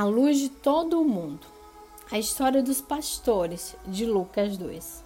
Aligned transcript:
A 0.00 0.04
luz 0.04 0.38
de 0.38 0.48
todo 0.48 0.98
o 0.98 1.04
mundo. 1.04 1.46
A 2.10 2.18
história 2.18 2.62
dos 2.62 2.80
pastores 2.80 3.76
de 3.86 4.06
Lucas 4.06 4.56
2. 4.56 5.04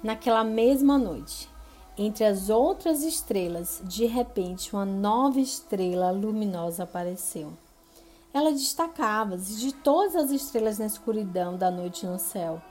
Naquela 0.00 0.44
mesma 0.44 0.96
noite, 0.96 1.50
entre 1.98 2.24
as 2.24 2.48
outras 2.48 3.02
estrelas, 3.02 3.82
de 3.82 4.06
repente 4.06 4.72
uma 4.76 4.84
nova 4.84 5.40
estrela 5.40 6.12
luminosa 6.12 6.84
apareceu. 6.84 7.52
Ela 8.32 8.52
destacava-se 8.52 9.56
de 9.56 9.72
todas 9.72 10.14
as 10.14 10.30
estrelas 10.30 10.78
na 10.78 10.86
escuridão 10.86 11.56
da 11.56 11.68
noite 11.68 12.06
no 12.06 12.16
céu. 12.16 12.62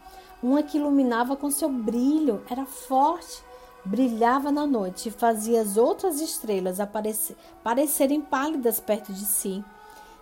Uma 0.42 0.64
que 0.64 0.78
iluminava 0.78 1.36
com 1.36 1.52
seu 1.52 1.68
brilho, 1.68 2.42
era 2.50 2.66
forte, 2.66 3.44
brilhava 3.84 4.54
na 4.54 4.66
noite 4.66 5.10
e 5.10 5.12
fazia 5.12 5.60
as 5.60 5.76
outras 5.76 6.22
estrelas 6.22 6.80
aparecer, 6.80 7.36
parecerem 7.62 8.22
pálidas 8.22 8.80
perto 8.80 9.12
de 9.12 9.26
si. 9.26 9.62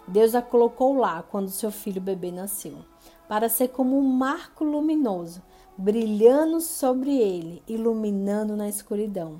Deus 0.10 0.34
a 0.34 0.42
colocou 0.42 0.98
lá 0.98 1.22
quando 1.22 1.50
seu 1.50 1.70
filho 1.70 2.02
bebê 2.02 2.32
nasceu, 2.32 2.80
para 3.28 3.48
ser 3.48 3.68
como 3.68 3.96
um 3.96 4.02
marco 4.02 4.64
luminoso, 4.64 5.40
brilhando 5.78 6.60
sobre 6.62 7.16
ele, 7.16 7.62
iluminando 7.68 8.56
na 8.56 8.68
escuridão, 8.68 9.40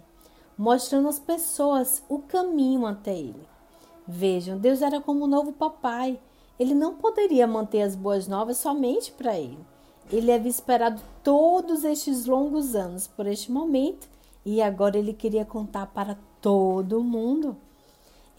mostrando 0.56 1.08
às 1.08 1.20
pessoas 1.20 2.04
o 2.08 2.20
caminho 2.20 2.86
até 2.86 3.18
ele. 3.18 3.48
Vejam, 4.08 4.60
Deus 4.60 4.84
era 4.84 5.02
como 5.02 5.26
um 5.26 5.28
novo 5.28 5.52
papai. 5.52 6.20
Ele 6.60 6.76
não 6.76 6.96
poderia 6.96 7.48
manter 7.48 7.82
as 7.82 7.96
boas 7.96 8.28
novas 8.28 8.58
somente 8.58 9.12
para 9.12 9.40
ele. 9.40 9.58
Ele 10.12 10.32
havia 10.32 10.52
esperado 10.52 11.02
todos 11.24 11.84
estes 11.84 12.28
longos 12.28 12.76
anos 12.76 13.08
por 13.08 13.26
este 13.26 13.52
momento 13.52 14.08
e 14.46 14.62
agora 14.62 15.00
ele 15.00 15.14
queria 15.14 15.46
contar 15.46 15.88
para 15.88 16.16
todo 16.40 17.04
mundo. 17.04 17.58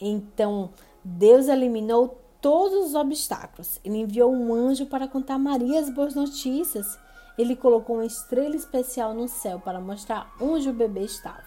Então, 0.01 0.71
Deus 1.05 1.49
eliminou 1.49 2.20
todos 2.41 2.87
os 2.87 2.95
obstáculos. 2.95 3.79
Ele 3.85 3.99
enviou 3.99 4.33
um 4.33 4.53
anjo 4.53 4.87
para 4.87 5.09
contar 5.09 5.35
a 5.35 5.39
Maria 5.39 5.81
as 5.81 5.91
boas 5.91 6.15
notícias. 6.15 6.99
Ele 7.39 7.55
colocou 7.55 7.97
uma 7.97 8.05
estrela 8.05 8.57
especial 8.57 9.15
no 9.15 9.29
céu 9.29 9.61
para 9.61 9.81
mostrar 9.81 10.33
onde 10.41 10.69
o 10.69 10.73
bebê 10.73 11.01
estava. 11.01 11.45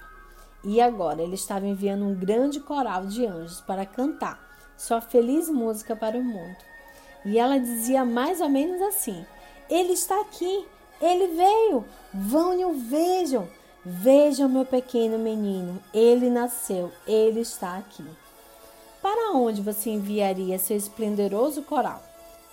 E 0.63 0.79
agora 0.79 1.21
ele 1.21 1.35
estava 1.35 1.67
enviando 1.67 2.05
um 2.05 2.15
grande 2.15 2.59
coral 2.59 3.05
de 3.05 3.25
anjos 3.25 3.59
para 3.61 3.85
cantar 3.85 4.39
sua 4.77 5.01
feliz 5.01 5.49
música 5.49 5.95
para 5.95 6.17
o 6.17 6.23
mundo. 6.23 6.57
E 7.25 7.37
ela 7.37 7.59
dizia 7.59 8.05
mais 8.05 8.39
ou 8.41 8.49
menos 8.49 8.81
assim: 8.81 9.25
Ele 9.69 9.93
está 9.93 10.19
aqui, 10.21 10.65
ele 11.01 11.27
veio, 11.35 11.85
vão 12.13 12.57
e 12.57 12.65
o 12.65 12.73
vejam. 12.73 13.47
Vejam 13.85 14.47
meu 14.47 14.63
pequeno 14.63 15.19
menino, 15.19 15.77
ele 15.93 16.29
nasceu, 16.29 16.89
ele 17.05 17.41
está 17.41 17.77
aqui. 17.77 18.05
Para 19.03 19.33
onde 19.33 19.61
você 19.61 19.89
enviaria 19.89 20.57
seu 20.57 20.77
esplendoroso 20.77 21.61
coral? 21.63 22.01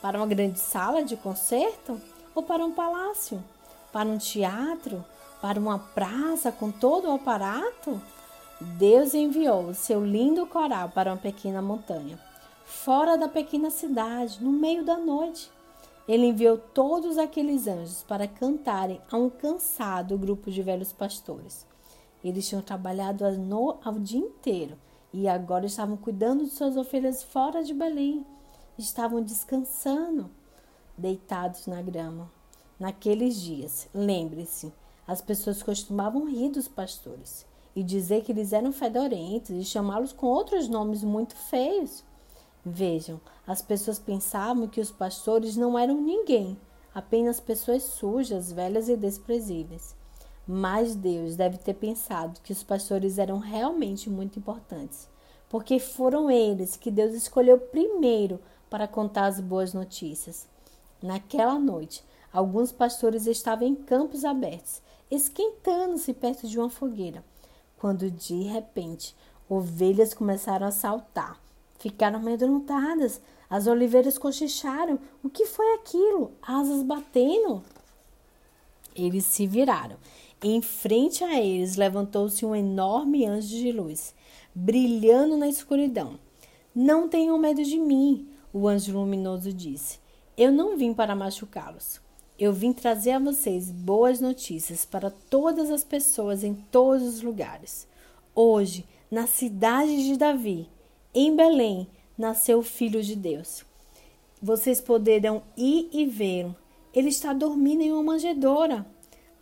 Para 0.03 0.19
uma 0.19 0.27
grande 0.27 0.59
sala 0.59 1.05
de 1.05 1.17
concerto? 1.17 2.01
Ou 2.35 2.43
para 2.43 2.65
um 2.65 2.73
palácio? 2.73 3.41
Para 3.93 4.09
um 4.09 4.19
teatro? 4.19 5.05
Para 5.41 5.61
uma 5.61 5.79
praça 5.79 6.51
com 6.51 6.73
todo 6.73 7.07
o 7.07 7.13
aparato? 7.13 8.03
Deus 8.61 9.15
enviou 9.15 9.73
seu 9.75 10.05
lindo 10.05 10.45
coral 10.45 10.89
para 10.89 11.13
uma 11.13 11.17
pequena 11.17 11.63
montanha, 11.63 12.19
fora 12.65 13.17
da 13.17 13.29
pequena 13.29 13.71
cidade, 13.71 14.43
no 14.43 14.51
meio 14.51 14.85
da 14.85 14.97
noite. 14.97 15.49
Ele 16.09 16.27
enviou 16.27 16.59
todos 16.59 17.17
aqueles 17.17 17.69
anjos 17.69 18.03
para 18.03 18.27
cantarem 18.27 19.01
a 19.09 19.17
um 19.17 19.31
cansado 19.31 20.19
grupo 20.19 20.51
de 20.51 20.63
velhos 20.63 20.93
pastores. 20.93 21.65
Eles 22.25 22.49
tinham 22.49 22.61
trabalhado 22.61 23.25
ao 23.25 23.95
dia 24.01 24.19
inteiro 24.19 24.77
e 25.13 25.29
agora 25.29 25.67
estavam 25.67 25.97
cuidando 25.97 26.45
de 26.45 26.51
suas 26.51 26.77
ovelhas 26.77 27.23
fora 27.23 27.63
de 27.63 27.75
Belém. 27.75 28.25
Estavam 28.79 29.23
descansando, 29.23 30.31
deitados 30.97 31.67
na 31.67 31.83
grama. 31.83 32.31
Naqueles 32.79 33.41
dias, 33.41 33.89
lembre-se, 33.95 34.73
as 35.07 35.21
pessoas 35.21 35.63
costumavam 35.63 36.31
rir 36.31 36.51
dos 36.51 36.69
pastores 36.69 37.45
e 37.75 37.83
dizer 37.83 38.23
que 38.23 38.33
eles 38.33 38.53
eram 38.53 38.73
fedorentos 38.73 39.51
e 39.51 39.65
chamá-los 39.65 40.13
com 40.13 40.27
outros 40.27 40.69
nomes 40.69 41.03
muito 41.03 41.37
feios. 41.37 42.05
Vejam, 42.65 43.21
as 43.47 43.61
pessoas 43.63 43.99
pensavam 43.99 44.69
que 44.69 44.81
os 44.81 44.91
pastores 44.91 45.57
não 45.57 45.79
eram 45.79 46.01
ninguém, 46.01 46.59
apenas 46.95 47.41
pessoas 47.41 47.83
sujas, 47.83 48.53
velhas 48.53 48.89
e 48.89 48.97
desprezíveis. 48.97 49.95
Mas 50.53 50.97
Deus 50.97 51.37
deve 51.37 51.59
ter 51.59 51.75
pensado 51.75 52.41
que 52.41 52.53
os 52.53 52.65
pastores 52.65 53.19
eram 53.19 53.39
realmente 53.39 54.11
muito 54.11 54.37
importantes, 54.37 55.09
porque 55.49 55.79
foram 55.79 56.29
eles 56.29 56.75
que 56.75 56.91
Deus 56.91 57.15
escolheu 57.15 57.57
primeiro 57.57 58.41
para 58.69 58.89
contar 58.89 59.27
as 59.27 59.39
boas 59.39 59.73
notícias. 59.73 60.49
Naquela 61.01 61.57
noite, 61.57 62.05
alguns 62.33 62.73
pastores 62.73 63.29
estavam 63.29 63.69
em 63.69 63.77
campos 63.77 64.25
abertos, 64.25 64.83
esquentando-se 65.09 66.13
perto 66.13 66.49
de 66.49 66.59
uma 66.59 66.69
fogueira, 66.69 67.25
quando 67.79 68.11
de 68.11 68.43
repente 68.43 69.15
ovelhas 69.49 70.13
começaram 70.13 70.67
a 70.67 70.73
saltar. 70.73 71.41
Ficaram 71.79 72.19
amedrontadas. 72.19 73.21
As 73.49 73.69
oliveiras 73.69 74.19
cochicharam. 74.19 74.99
O 75.23 75.31
que 75.31 75.47
foi 75.47 75.75
aquilo? 75.75 76.33
Asas 76.43 76.83
batendo. 76.83 77.63
Eles 78.95 79.25
se 79.25 79.47
viraram 79.47 79.97
em 80.43 80.63
frente 80.63 81.23
a 81.23 81.39
eles 81.39 81.77
levantou-se 81.77 82.47
um 82.47 82.57
enorme 82.57 83.27
anjo 83.27 83.49
de 83.49 83.71
luz, 83.71 84.15
brilhando 84.55 85.37
na 85.37 85.47
escuridão. 85.49 86.19
Não 86.75 87.09
tenham 87.09 87.37
medo 87.37 87.63
de 87.63 87.79
mim, 87.79 88.27
o 88.51 88.67
anjo 88.67 88.93
luminoso 88.93 89.53
disse. 89.53 89.99
Eu 90.39 90.51
não 90.51 90.79
vim 90.79 90.95
para 90.95 91.15
machucá-los. 91.15 92.01
Eu 92.39 92.55
vim 92.55 92.73
trazer 92.73 93.11
a 93.11 93.19
vocês 93.19 93.71
boas 93.71 94.19
notícias 94.19 94.87
para 94.87 95.11
todas 95.11 95.71
as 95.71 95.85
pessoas 95.85 96.43
em 96.43 96.55
todos 96.55 97.07
os 97.07 97.21
lugares. 97.21 97.87
Hoje, 98.35 98.87
na 99.11 99.27
cidade 99.27 100.05
de 100.05 100.17
Davi, 100.17 100.71
em 101.13 101.37
Belém, 101.37 101.87
nasceu 102.17 102.61
o 102.61 102.63
Filho 102.63 103.03
de 103.03 103.15
Deus. 103.15 103.63
Vocês 104.41 104.81
poderão 104.81 105.43
ir 105.55 105.91
e 105.93 106.07
vê-lo. 106.07 106.57
Ele 106.95 107.09
está 107.09 107.33
dormindo 107.33 107.83
em 107.83 107.93
uma 107.93 108.03
manjedoura. 108.03 108.85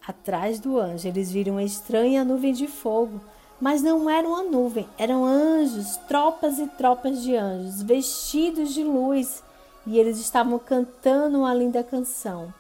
Atrás 0.07 0.61
do 0.61 0.79
anjo, 0.79 1.09
eles 1.09 1.31
viram 1.31 1.55
uma 1.55 1.63
estranha 1.63 2.25
nuvem 2.25 2.53
de 2.53 2.67
fogo, 2.67 3.21
mas 3.61 3.83
não 3.83 4.09
era 4.09 4.27
uma 4.27 4.43
nuvem, 4.43 4.89
eram 4.97 5.25
anjos, 5.25 5.97
tropas 6.09 6.59
e 6.59 6.67
tropas 6.67 7.23
de 7.23 7.35
anjos, 7.35 7.83
vestidos 7.83 8.73
de 8.73 8.85
luz, 8.85 9.43
e 9.87 9.99
eles 9.99 10.19
estavam 10.19 10.59
cantando 10.59 11.39
uma 11.39 11.55
linda 11.55 11.83
canção. 11.83 12.53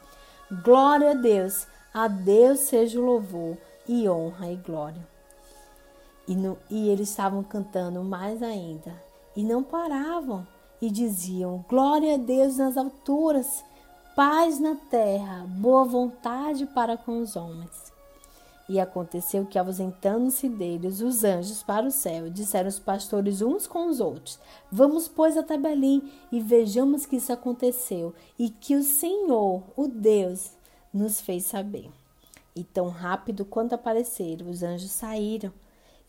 Glória 0.64 1.10
a 1.10 1.14
Deus, 1.14 1.66
a 1.92 2.08
Deus 2.08 2.60
seja 2.60 2.98
o 2.98 3.04
louvor 3.04 3.56
e 3.86 4.08
honra 4.08 4.50
e 4.50 4.56
glória. 4.56 5.06
E, 6.26 6.34
no, 6.34 6.58
e 6.68 6.88
eles 6.88 7.10
estavam 7.10 7.42
cantando 7.42 8.02
mais 8.02 8.42
ainda, 8.42 8.92
e 9.36 9.44
não 9.44 9.62
paravam, 9.62 10.46
e 10.80 10.90
diziam: 10.90 11.64
Glória 11.68 12.14
a 12.14 12.18
Deus 12.18 12.58
nas 12.58 12.76
alturas 12.76 13.64
paz 14.18 14.58
na 14.58 14.74
terra, 14.74 15.46
boa 15.46 15.84
vontade 15.84 16.66
para 16.66 16.96
com 16.96 17.20
os 17.22 17.36
homens. 17.36 17.92
E 18.68 18.80
aconteceu 18.80 19.46
que, 19.46 19.56
ausentando-se 19.56 20.48
deles 20.48 21.00
os 21.00 21.22
anjos 21.22 21.62
para 21.62 21.86
o 21.86 21.92
céu, 21.92 22.28
disseram 22.28 22.68
os 22.68 22.80
pastores 22.80 23.40
uns 23.42 23.68
com 23.68 23.86
os 23.86 24.00
outros: 24.00 24.40
Vamos, 24.72 25.06
pois, 25.06 25.36
até 25.36 25.56
Belém 25.56 26.02
e 26.32 26.40
vejamos 26.40 27.06
que 27.06 27.14
isso 27.14 27.32
aconteceu 27.32 28.12
e 28.36 28.50
que 28.50 28.74
o 28.74 28.82
Senhor, 28.82 29.62
o 29.76 29.86
Deus, 29.86 30.50
nos 30.92 31.20
fez 31.20 31.44
saber. 31.44 31.88
E 32.56 32.64
tão 32.64 32.88
rápido 32.88 33.44
quanto 33.44 33.76
apareceram, 33.76 34.50
os 34.50 34.64
anjos 34.64 34.90
saíram. 34.90 35.52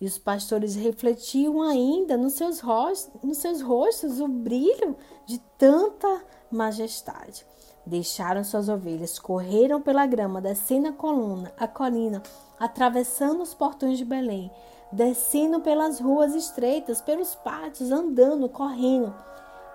E 0.02 0.06
os 0.06 0.18
pastores 0.18 0.74
refletiam 0.74 1.62
ainda 1.62 2.18
nos 2.18 2.34
seus 2.34 2.59
rostos, 2.59 3.22
nos 3.22 3.38
seus 3.38 3.62
rostos 3.62 4.20
o 4.20 4.28
brilho 4.28 4.97
de 5.28 5.38
tanta 5.59 6.24
majestade. 6.50 7.46
Deixaram 7.85 8.43
suas 8.43 8.70
ovelhas, 8.70 9.17
correram 9.17 9.81
pela 9.81 10.05
grama, 10.05 10.41
descendo 10.41 10.90
a 10.90 10.93
coluna, 10.93 11.52
a 11.58 11.67
colina, 11.67 12.22
atravessando 12.59 13.41
os 13.41 13.53
portões 13.53 13.97
de 13.97 14.05
Belém, 14.05 14.52
descendo 14.91 15.61
pelas 15.61 15.99
ruas 15.99 16.35
estreitas, 16.35 17.02
pelos 17.02 17.35
pátios, 17.35 17.91
andando, 17.91 18.49
correndo. 18.49 19.14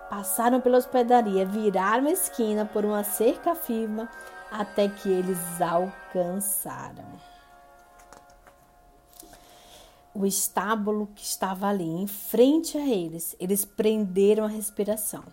Passaram 0.09 0.61
pela 0.61 0.77
hospedaria, 0.77 1.45
viraram 1.45 2.07
a 2.07 2.11
esquina 2.11 2.65
por 2.65 2.85
uma 2.85 3.03
cerca 3.03 3.55
firme 3.55 4.07
até 4.51 4.87
que 4.87 5.09
eles 5.09 5.39
alcançaram 5.59 7.03
o 10.13 10.25
estábulo 10.25 11.09
que 11.13 11.25
estava 11.25 11.67
ali 11.67 11.83
em 11.83 12.07
frente 12.07 12.77
a 12.77 12.87
eles. 12.87 13.35
Eles 13.37 13.65
prenderam 13.65 14.45
a 14.45 14.47
respiração 14.47 15.23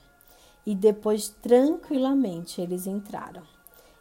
e 0.66 0.74
depois 0.74 1.28
tranquilamente 1.28 2.60
eles 2.60 2.86
entraram. 2.86 3.42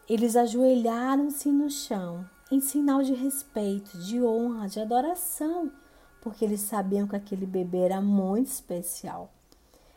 Eles 0.08 0.36
ajoelharam-se 0.36 1.50
no 1.50 1.70
chão 1.70 2.24
em 2.50 2.60
sinal 2.60 3.02
de 3.02 3.14
respeito, 3.14 3.96
de 3.98 4.22
honra, 4.22 4.68
de 4.68 4.78
adoração, 4.78 5.72
porque 6.20 6.44
eles 6.44 6.60
sabiam 6.60 7.06
que 7.06 7.16
aquele 7.16 7.46
bebê 7.46 7.78
era 7.78 8.00
muito 8.00 8.48
especial. 8.48 9.32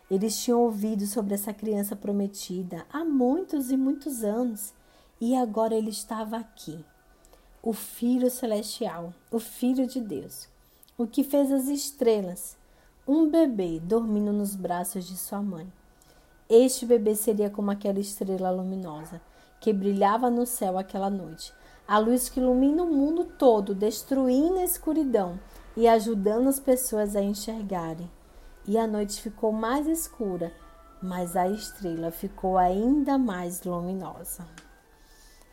Eles 0.09 0.41
tinham 0.41 0.61
ouvido 0.61 1.05
sobre 1.05 1.33
essa 1.33 1.53
criança 1.53 1.95
prometida 1.95 2.85
há 2.91 3.03
muitos 3.03 3.71
e 3.71 3.77
muitos 3.77 4.23
anos 4.23 4.73
e 5.19 5.35
agora 5.35 5.75
ele 5.75 5.89
estava 5.89 6.37
aqui. 6.37 6.83
O 7.61 7.73
Filho 7.73 8.29
Celestial, 8.29 9.13
o 9.31 9.39
Filho 9.39 9.87
de 9.87 9.99
Deus, 9.99 10.47
o 10.97 11.07
que 11.07 11.23
fez 11.23 11.51
as 11.51 11.67
estrelas, 11.67 12.55
um 13.07 13.29
bebê 13.29 13.79
dormindo 13.79 14.31
nos 14.31 14.55
braços 14.55 15.05
de 15.05 15.17
sua 15.17 15.41
mãe. 15.41 15.67
Este 16.49 16.85
bebê 16.85 17.15
seria 17.15 17.49
como 17.49 17.71
aquela 17.71 17.99
estrela 17.99 18.51
luminosa 18.51 19.19
que 19.59 19.73
brilhava 19.73 20.29
no 20.29 20.45
céu 20.45 20.77
aquela 20.77 21.09
noite, 21.09 21.51
a 21.87 21.97
luz 21.97 22.29
que 22.29 22.39
ilumina 22.39 22.83
o 22.83 22.87
mundo 22.87 23.25
todo, 23.25 23.73
destruindo 23.73 24.59
a 24.59 24.63
escuridão 24.63 25.39
e 25.75 25.87
ajudando 25.87 26.47
as 26.47 26.59
pessoas 26.59 27.15
a 27.15 27.21
enxergarem. 27.21 28.09
E 28.67 28.77
a 28.77 28.85
noite 28.85 29.21
ficou 29.21 29.51
mais 29.51 29.87
escura, 29.87 30.53
mas 31.01 31.35
a 31.35 31.47
estrela 31.47 32.11
ficou 32.11 32.57
ainda 32.57 33.17
mais 33.17 33.63
luminosa. 33.63 34.47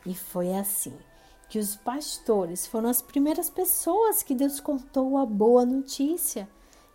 E 0.05 0.13
foi 0.13 0.53
assim 0.53 0.93
que 1.49 1.59
os 1.59 1.75
pastores 1.75 2.65
foram 2.65 2.89
as 2.89 3.01
primeiras 3.01 3.49
pessoas 3.49 4.23
que 4.23 4.33
Deus 4.33 4.59
contou 4.59 5.17
a 5.17 5.25
boa 5.25 5.65
notícia. 5.65 6.47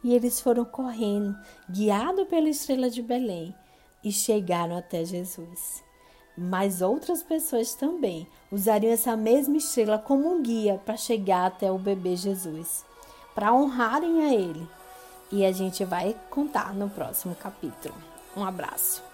E 0.02 0.14
eles 0.14 0.40
foram 0.40 0.64
correndo, 0.64 1.36
guiados 1.68 2.28
pela 2.28 2.48
estrela 2.48 2.88
de 2.88 3.02
Belém, 3.02 3.54
e 4.02 4.12
chegaram 4.12 4.76
até 4.76 5.04
Jesus. 5.04 5.82
Mas 6.36 6.80
outras 6.82 7.22
pessoas 7.22 7.74
também 7.74 8.26
usariam 8.50 8.92
essa 8.92 9.16
mesma 9.16 9.56
estrela 9.56 9.98
como 9.98 10.32
um 10.32 10.42
guia 10.42 10.80
para 10.84 10.96
chegar 10.96 11.46
até 11.46 11.70
o 11.70 11.78
bebê 11.78 12.14
Jesus, 12.14 12.84
para 13.34 13.52
honrarem 13.52 14.24
a 14.24 14.34
ele. 14.34 14.68
E 15.32 15.44
a 15.44 15.52
gente 15.52 15.84
vai 15.84 16.16
contar 16.30 16.72
no 16.74 16.88
próximo 16.88 17.34
capítulo. 17.34 17.94
Um 18.36 18.44
abraço. 18.44 19.07